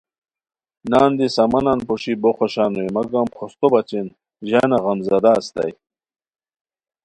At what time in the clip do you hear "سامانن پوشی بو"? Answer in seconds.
1.35-2.29